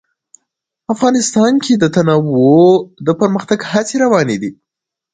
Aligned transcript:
افغانستان 0.93 1.53
کې 1.63 1.73
د 1.77 1.85
تنوع 1.95 2.57
د 3.07 3.09
پرمختګ 3.21 3.59
هڅې 3.71 3.95
روانې 4.03 4.37
دي. 4.41 4.51